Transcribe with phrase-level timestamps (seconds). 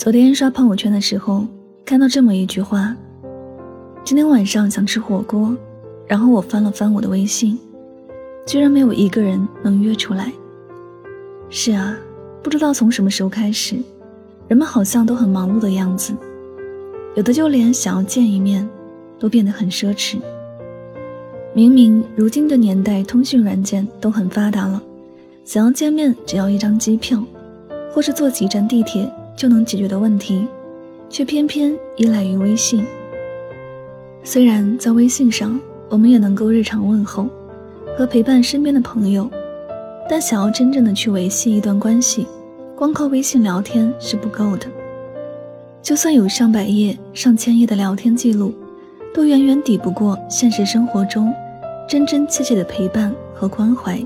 [0.00, 1.46] 昨天刷朋友圈的时候，
[1.84, 2.96] 看到这么一句话
[4.02, 5.54] ：“今天晚上想吃火锅。”
[6.08, 7.58] 然后我翻了翻我的微信，
[8.46, 10.32] 居然没有一个人能约出来。
[11.50, 11.94] 是啊，
[12.42, 13.76] 不知道从什么时候开始，
[14.48, 16.14] 人们好像都很忙碌的样子，
[17.14, 18.66] 有的就连想要见一面，
[19.18, 20.16] 都变得很奢侈。
[21.52, 24.82] 明明如今的年代，通讯软件都很发达了，
[25.44, 27.22] 想要见面只要一张机票，
[27.92, 29.06] 或是坐几站地铁。
[29.40, 30.46] 就能解决的问题，
[31.08, 32.84] 却偏偏依赖于微信。
[34.22, 37.26] 虽然在微信上，我们也能够日常问候
[37.96, 39.30] 和陪伴身边的朋友，
[40.10, 42.26] 但想要真正的去维系一段关系，
[42.76, 44.66] 光靠微信聊天是不够的。
[45.80, 48.52] 就算有上百页、上千页的聊天记录，
[49.14, 51.32] 都远远抵不过现实生活中
[51.88, 53.98] 真真切切的陪伴和关怀。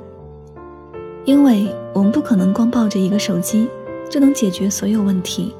[1.24, 3.66] 因为我们不可能光抱着一个手机。
[4.10, 5.54] 就能解决所有问题。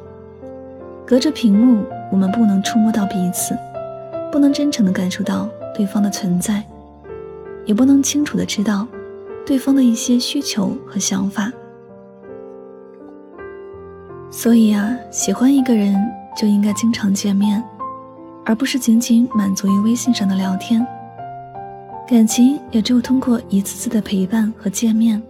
[1.06, 3.56] 隔着屏幕，我们不能触摸到彼此，
[4.32, 6.64] 不能真诚地感受到对方的存在，
[7.66, 8.86] 也不能清楚地知道
[9.44, 11.52] 对方的一些需求和想法。
[14.30, 15.94] 所以啊，喜欢一个人
[16.36, 17.62] 就应该经常见面，
[18.44, 20.84] 而不是仅仅满足于微信上的聊天。
[22.08, 25.22] 感情也只有通过一次次的陪伴和见面，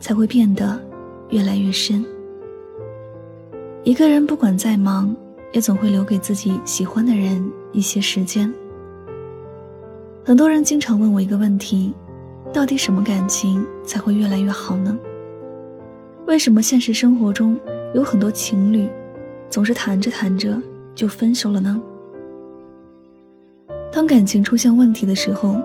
[0.00, 0.80] 才会变得
[1.28, 2.04] 越来越深。
[3.84, 5.14] 一个人不管再忙，
[5.50, 8.52] 也总会留给自己喜欢的人一些时间。
[10.24, 11.92] 很多人经常问我一个问题：
[12.52, 14.96] 到底什么感情才会越来越好呢？
[16.26, 17.58] 为什么现实生活中
[17.92, 18.88] 有很多情侣
[19.50, 20.56] 总是谈着谈着
[20.94, 21.82] 就分手了呢？
[23.90, 25.60] 当感情出现问题的时候，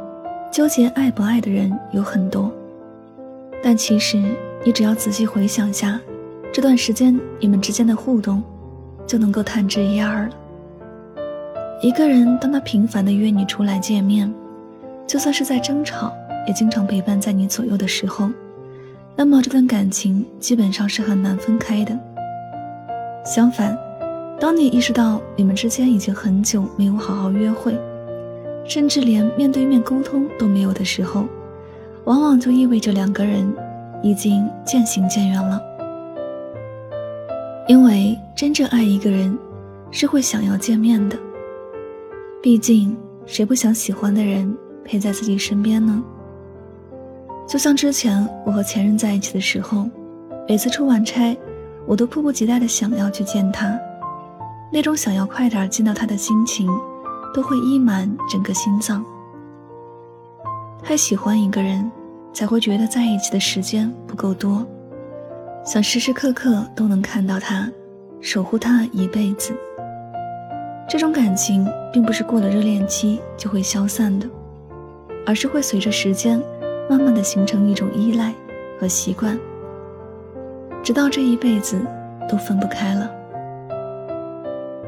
[0.52, 2.52] 纠结爱不爱的人有很多，
[3.62, 4.18] 但其实
[4.66, 6.02] 你只要仔细回想下。
[6.54, 8.42] 这段时间你们之间的互动，
[9.06, 10.30] 就能够探知一二了。
[11.82, 14.34] 一个人当他频繁的约你出来见面，
[15.06, 16.12] 就算是在争吵，
[16.48, 18.30] 也经常陪伴在你左右的时候，
[19.16, 21.98] 那么这段感情基本上是很难分开的。
[23.24, 23.78] 相反，
[24.40, 27.78] 当你意识到你们之间已经很久没有好好约会，
[28.66, 31.26] 甚至连面对面沟通都没有的时候，
[32.06, 33.48] 往往就意味着两个人
[34.02, 35.62] 已经渐行渐远了。
[37.68, 39.38] 因为真正爱一个人，
[39.92, 41.18] 是会想要见面的。
[42.42, 42.96] 毕竟，
[43.26, 46.02] 谁不想喜欢的人陪在自己身边呢？
[47.46, 49.86] 就像之前我和前任在一起的时候，
[50.48, 51.38] 每次出完差，
[51.86, 53.78] 我都迫不及待的想要去见他，
[54.72, 56.70] 那种想要快点见到他的心情，
[57.34, 59.04] 都会溢满整个心脏。
[60.82, 61.92] 太喜欢一个人，
[62.32, 64.66] 才会觉得在一起的时间不够多。
[65.68, 67.70] 想时时刻刻都能看到他，
[68.22, 69.54] 守护他一辈子。
[70.88, 74.26] 这种感情并不是过了热恋期就会消散的，
[75.26, 76.42] 而是会随着时间，
[76.90, 78.34] 慢慢的形成一种依赖
[78.80, 79.38] 和习惯，
[80.82, 81.78] 直到这一辈子
[82.30, 83.12] 都分不开了。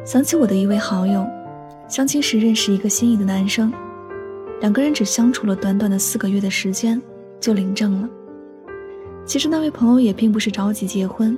[0.06, 1.28] 想起我的一位好友，
[1.90, 3.70] 相亲时认识一个心仪的男生，
[4.62, 7.02] 两个人只相处了短短的四个月的时间，
[7.38, 8.10] 就领证了。
[9.30, 11.38] 其实那位朋友也并不是着急结婚，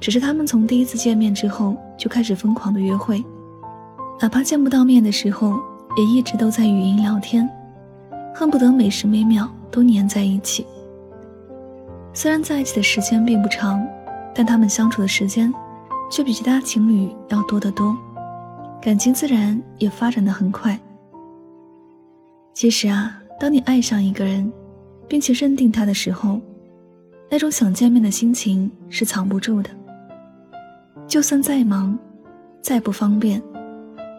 [0.00, 3.24] 只是他们从第一次见面之后就开始疯狂的约会，
[4.20, 5.54] 哪怕见不到面的时候，
[5.96, 7.48] 也一直都在语音聊天，
[8.34, 10.66] 恨不得每时每秒都黏在一起。
[12.12, 13.86] 虽然在一起的时间并不长，
[14.34, 15.54] 但他们相处的时间
[16.10, 17.96] 却比其他情侣要多得多，
[18.82, 20.76] 感情自然也发展的很快。
[22.54, 24.52] 其实啊，当你爱上一个人，
[25.06, 26.40] 并且认定他的时候，
[27.30, 29.70] 那种想见面的心情是藏不住的。
[31.06, 31.98] 就算再忙，
[32.62, 33.42] 再不方便，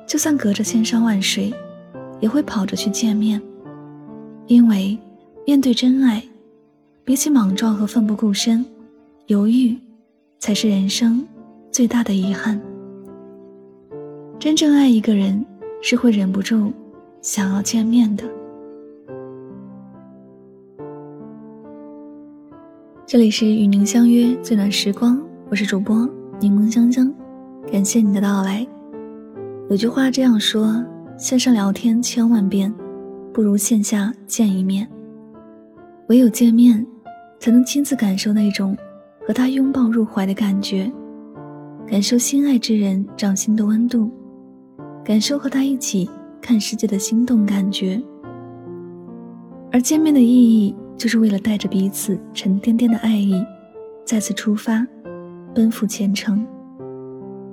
[0.07, 1.53] 就算隔着千山万水，
[2.19, 3.41] 也会跑着去见面。
[4.47, 4.97] 因为
[5.45, 6.21] 面对真爱，
[7.03, 8.63] 比起莽撞和奋不顾身，
[9.27, 9.75] 犹豫
[10.37, 11.25] 才是人生
[11.71, 12.61] 最大的遗憾。
[14.37, 15.43] 真正爱一个人，
[15.81, 16.71] 是会忍不住
[17.21, 18.23] 想要见面的。
[23.07, 25.21] 这里是与您相约最暖时光，
[25.51, 26.09] 我是主播
[26.39, 27.13] 柠檬香香，
[27.71, 28.65] 感谢你的到来。
[29.69, 30.83] 有句话这样说：
[31.15, 32.73] 线上聊天千万遍，
[33.31, 34.89] 不如线下见一面。
[36.09, 36.83] 唯有见面，
[37.39, 38.75] 才能亲自感受那种
[39.27, 40.91] 和他拥抱入怀的感觉，
[41.85, 44.09] 感受心爱之人掌心的温度，
[45.03, 46.09] 感受和他一起
[46.41, 48.01] 看世界的心动感觉。
[49.71, 53.43] 而见面的意义，就是为了带着彼此沉甸甸的爱意，
[54.05, 54.85] 再次出发，
[55.53, 56.45] 奔赴前程，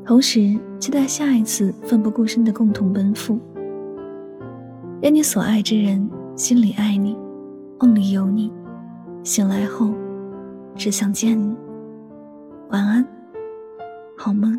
[0.04, 3.38] 同时期待下一次奋不顾身的共同奔赴。
[5.02, 7.16] 愿你所爱之人心里爱你。
[7.80, 8.52] 梦里有你，
[9.24, 9.92] 醒来后
[10.76, 11.52] 只想见你。
[12.70, 13.04] 晚安，
[14.16, 14.56] 好梦。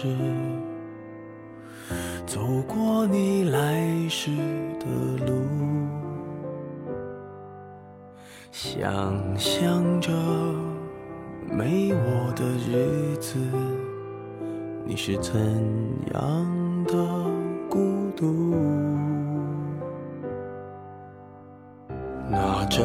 [0.00, 0.06] 是
[2.24, 4.30] 走过你来时
[4.78, 4.86] 的
[5.26, 5.32] 路，
[8.52, 10.12] 想象着
[11.50, 13.40] 没我的日子，
[14.84, 15.34] 你是怎
[16.14, 16.94] 样的
[17.68, 18.54] 孤独？
[22.30, 22.84] 拿着